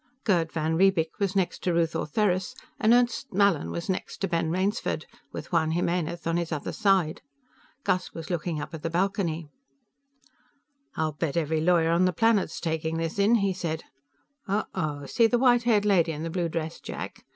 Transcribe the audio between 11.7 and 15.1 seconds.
on the planet's taking this in," he said. "Oh oh!